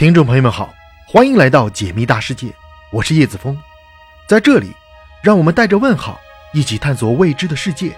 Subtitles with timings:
[0.00, 0.72] 听众朋友们好，
[1.06, 2.50] 欢迎来到解密大世界，
[2.90, 3.54] 我是叶子峰，
[4.26, 4.72] 在这里，
[5.22, 6.18] 让我们带着问号
[6.54, 7.94] 一起探索未知的世界，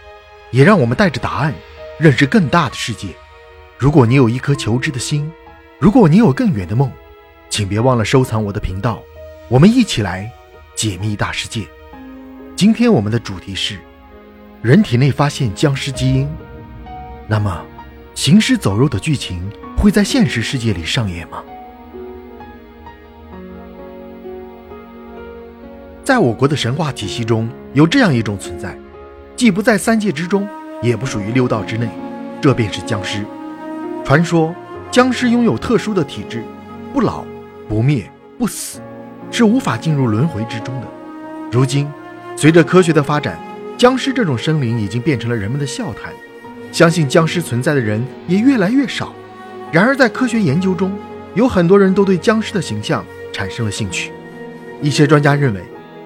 [0.51, 1.55] 也让我们带着答案
[2.01, 3.11] 认识更大的世界。
[3.79, 5.31] 如果你有一颗求知的心，
[5.79, 6.91] 如果你有更远的梦，
[7.49, 9.01] 请别忘了收藏我的频道，
[9.49, 10.29] 我们一起来
[10.75, 11.65] 解密大世界。
[12.57, 13.79] 今天我们的主题是
[14.61, 16.29] 人体内发现僵尸基因，
[17.29, 17.65] 那么
[18.17, 21.41] 行尸走肉的剧情会在现实世界里上演吗？
[26.05, 28.77] 在我国的神话体系中，有这样一种存在，
[29.37, 30.49] 既不在三界之中，
[30.83, 31.89] 也不属于六道之内，
[32.41, 33.25] 这便是僵尸。
[34.05, 34.53] 传说
[34.91, 36.43] 僵尸拥有特殊的体质，
[36.93, 37.25] 不老、
[37.69, 38.81] 不灭、不死，
[39.31, 40.89] 是无法进入轮回之中的。
[41.53, 41.89] 如今，
[42.37, 43.39] 随着科学的发展，
[43.79, 46.13] 僵尸这种生灵已经变成了人们的笑谈，
[46.73, 49.15] 相信僵尸存在的人也越来越少。
[49.71, 50.93] 然而，在科学研究中，
[51.37, 54.11] 有很多人都对僵尸的形象产生了兴趣。
[54.81, 55.63] 一些专家认为。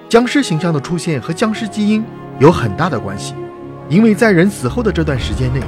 [0.09, 2.01] 僵尸形象的出现和僵尸基因
[2.39, 3.33] 有很大的关系，
[3.89, 5.59] 因为在人死后的这段时间内，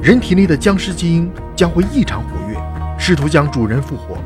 [0.00, 2.56] 人体内的僵尸基因将会异常活跃，
[2.96, 4.16] 试图将主人复活。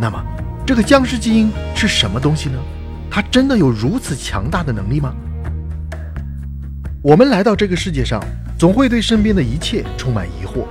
[0.00, 0.20] 那么，
[0.66, 2.58] 这个僵尸基因是什么东西呢？
[3.08, 5.14] 它真的有如此强大的能力吗？
[7.00, 8.20] 我们来到这个世界上，
[8.58, 10.64] 总会对身边的一切充满疑惑。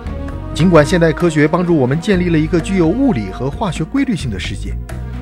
[0.54, 4.76] 尽管现代科学帮助我们建立了一个具有物理和化学规律性的世界。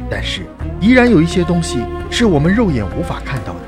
[0.09, 0.41] 但是，
[0.80, 3.59] 依然有一些东西是我们肉眼无法看到的。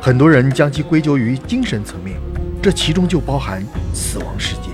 [0.00, 2.16] 很多人将其归咎于精神层面，
[2.62, 4.70] 这其中就包含死亡世界。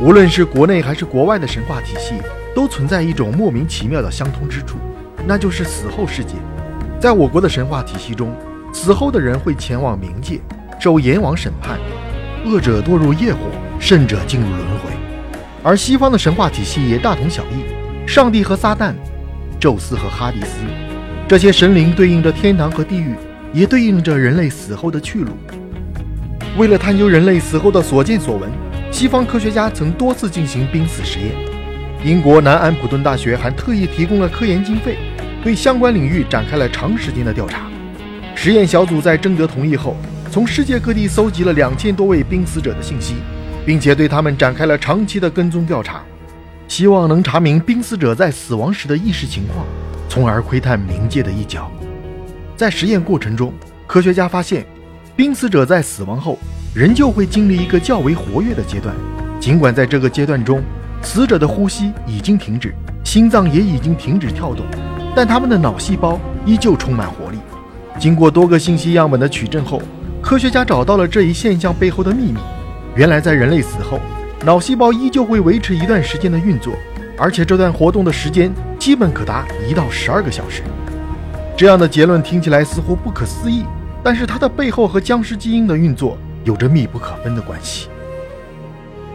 [0.00, 2.14] 无论是国内还是国外的神话体系，
[2.54, 4.76] 都存在一种莫名其妙的相通之处，
[5.26, 6.34] 那就是死后世界。
[7.00, 8.34] 在我国的神话体系中，
[8.72, 10.40] 死后的人会前往冥界，
[10.78, 11.78] 受阎王审判，
[12.44, 13.40] 恶者堕入业火，
[13.80, 14.90] 圣者进入轮回。
[15.62, 18.94] 而西方的神话体系也大同小异，上帝和撒旦。
[19.60, 20.64] 宙斯和哈迪斯，
[21.26, 23.14] 这些神灵对应着天堂和地狱，
[23.52, 25.32] 也对应着人类死后的去路。
[26.56, 28.48] 为了探究人类死后的所见所闻，
[28.92, 31.32] 西方科学家曾多次进行濒死实验。
[32.04, 34.96] 英国南安普顿大学还特意提供了科研经费，
[35.42, 37.66] 对相关领域展开了长时间的调查。
[38.36, 39.96] 实验小组在征得同意后，
[40.30, 43.16] 从世界各地搜集了两千多位濒死者的信息，
[43.66, 46.04] 并且对他们展开了长期的跟踪调查。
[46.78, 49.66] 希望能查明濒死者在死亡时的意识情况，
[50.08, 51.68] 从而窥探冥界的一角。
[52.56, 53.52] 在实验过程中，
[53.84, 54.64] 科学家发现，
[55.16, 56.38] 濒死者在死亡后
[56.72, 58.94] 仍旧会经历一个较为活跃的阶段。
[59.40, 60.62] 尽管在这个阶段中，
[61.02, 62.72] 死者的呼吸已经停止，
[63.02, 64.64] 心脏也已经停止跳动，
[65.16, 67.38] 但他们的脑细胞依旧充满活力。
[67.98, 69.82] 经过多个信息样本的取证后，
[70.22, 72.38] 科学家找到了这一现象背后的秘密。
[72.94, 73.98] 原来，在人类死后，
[74.44, 76.72] 脑细胞依旧会维持一段时间的运作，
[77.18, 80.62] 而且这段活动的时间基本可达一到十二个小时。
[81.56, 83.64] 这样的结论听起来似乎不可思议，
[84.02, 87.88] 但是它的背后和僵尸基因的运作有着密不可分的关系。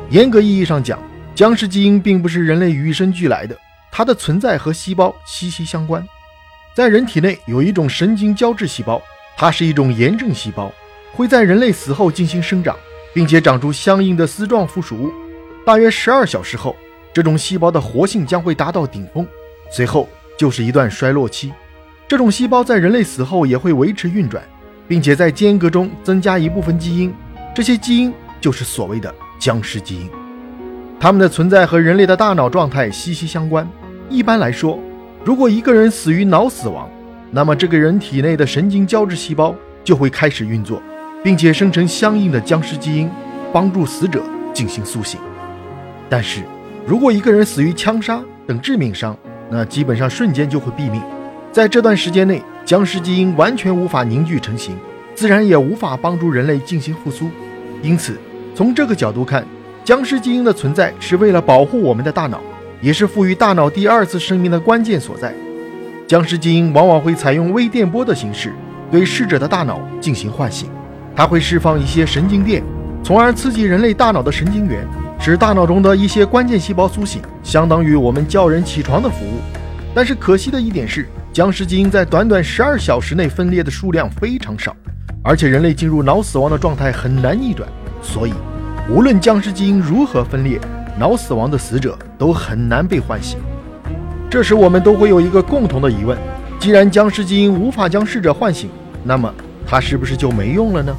[0.10, 1.00] 严格意义上讲，
[1.34, 3.58] 僵尸基因并不是人类与生俱来的，
[3.94, 6.06] 它的存在和细胞息息相关。
[6.76, 9.02] 在人体内有一种神经胶质细胞，
[9.38, 10.70] 它是一种炎症细胞，
[11.14, 12.76] 会在人类死后进行生长。
[13.14, 15.12] 并且长出相应的丝状附属物。
[15.66, 16.76] 大约十二小时后，
[17.14, 19.26] 这种细胞的活性将会达到顶峰，
[19.72, 21.54] 随后就是一段衰落期。
[22.08, 24.44] 这种细胞在人类死后也会维持运转，
[24.88, 27.14] 并且在间隔中增加一部分基因，
[27.56, 30.10] 这些基因就是所谓的僵尸基因。
[31.00, 33.68] 它们的存在和人类的大脑状态息息相关。
[34.10, 34.80] 一般来说，
[35.24, 36.90] 如果一个人死于脑死亡，
[37.32, 40.82] 那么这个人体内的神经胶质细胞就会开始运作。
[41.24, 43.10] 并且生成相应的僵尸基因，
[43.54, 44.22] 帮助死者
[44.54, 45.20] 进行苏醒。
[46.10, 46.44] 但是，
[46.86, 49.18] 如果一个人死于枪杀等致命伤，
[49.50, 51.02] 那基本上瞬间就会毙命。
[51.52, 54.76] 在这段时间内，僵尸基因完全无法凝聚成型，
[55.16, 57.30] 自然也无法帮助人类进行复苏。
[57.82, 58.20] 因此，
[58.54, 59.46] 从这个角度看，
[59.84, 62.42] 僵尸基因的存在是为了保护我们的大脑，
[62.82, 65.34] 也是赋予大脑第二次生命的关键所在。
[66.06, 68.54] 僵尸基因往往会采用微电波的形式，
[68.92, 70.70] 对逝者的大脑进行唤醒。
[71.16, 72.64] 它会释放一些神经电，
[73.04, 74.88] 从而刺激人类大脑的神经元，
[75.20, 79.40] 使大脑中的一些关键细胞苏醒，相当于我们叫人起床的服务。
[79.94, 84.76] 但是可惜的一点是，僵尸基因在短短十二小时内分裂的数量非常少，
[85.24, 87.70] 而且人类进入脑死亡的状态很难逆转，
[88.02, 88.34] 所以
[88.90, 90.60] 无论僵尸基因如何分裂，
[90.98, 93.38] 脑死亡的死者都很难被唤醒。
[94.32, 96.18] 这时我们都会有一个共同的疑问：
[96.60, 98.68] 既然僵尸基因无法将逝者唤醒，
[99.04, 99.32] 那么？
[99.66, 100.96] 它是不是就没用了呢？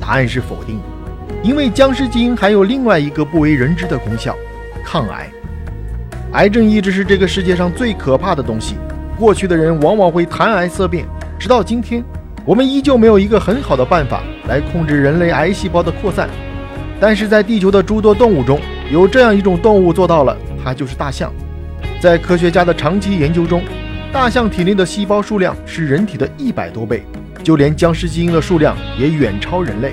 [0.00, 4.36] 答案是否定的，因为僵尸基因还有另外一个不为人知的功效——
[4.84, 5.28] 抗癌。
[6.32, 8.76] 癌症一直是这个世界上最可怕的东西。
[9.18, 11.06] 过去的人往往会谈癌色变，
[11.38, 12.04] 直到今天，
[12.44, 16.28] 我们依旧没有一个很好的办法来控制人类癌细胞的扩散。
[17.00, 18.60] 但是在地球的诸多动物中，
[18.90, 21.32] 有这样一种动物做到了，它就是大象。
[22.00, 23.62] 在科学家的长期研究中，
[24.12, 27.02] 大象体内的细胞数量是人体的一百多倍，
[27.46, 29.92] 就连僵尸基因的数量也远超人类。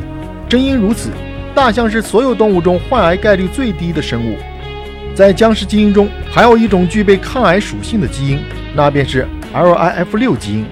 [0.49, 1.11] 正因如此，
[1.53, 4.37] 大象是所有动物中患癌概率最低的生物。
[5.13, 8.39] 在僵尸基因中，还有一种具备抗癌属性的基因。
[8.75, 10.65] 那便是 LIF6 基因，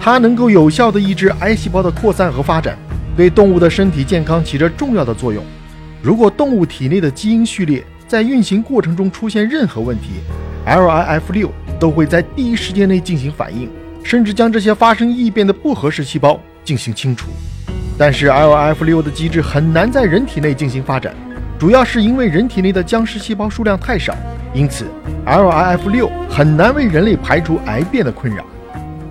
[0.00, 2.78] 它能够有效地抑制癌细胞的扩散和发展，
[3.16, 5.42] 对动物的身体健康起着重要的作用。
[6.00, 10.20] 如果动物体内的基因序列在运行过程中出现任何问题
[10.68, 11.48] ，LIF6
[11.80, 13.68] 都会在第一时间内进行反应，
[14.08, 17.28] 甚至将这些发生异变的不合适细胞进行清除。
[17.98, 21.14] 但是 LIF6 的机制很难在人体内进行发展，
[21.58, 24.16] 主要是因为人体内的僵尸细胞数量太少。
[24.54, 24.86] 因此
[25.26, 28.42] ，LIF6 很难为人类排除癌变的困扰。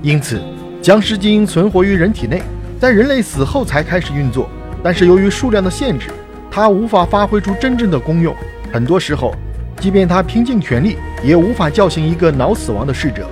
[0.01, 0.41] 因此，
[0.81, 2.41] 僵尸基因存活于人体内，
[2.79, 4.49] 在人类死后才开始运作。
[4.81, 6.07] 但是由于数量的限制，
[6.49, 8.35] 它无法发挥出真正的功用。
[8.73, 9.35] 很多时候，
[9.79, 13.29] 即便它拼尽全力，也无法叫醒一个脑死亡的逝者。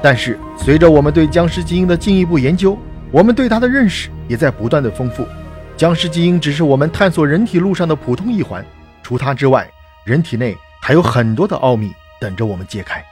[0.00, 2.78] 但是，随着我们对僵尸基因的进一步研究，
[3.10, 5.26] 我们对它的认识也在不断的丰富。
[5.76, 8.64] 僵尸基因只是我们探索人体路上的普通一环，
[9.02, 9.68] 除它之外，
[10.04, 10.56] 人体内。
[10.80, 13.04] 还有很多的奥秘等着我们揭开。